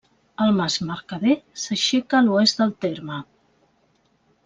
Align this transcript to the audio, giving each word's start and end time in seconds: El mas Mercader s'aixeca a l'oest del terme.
El 0.45 0.55
mas 0.59 0.77
Mercader 0.91 1.35
s'aixeca 1.65 2.19
a 2.21 2.25
l'oest 2.31 2.65
del 2.65 2.77
terme. 2.87 3.23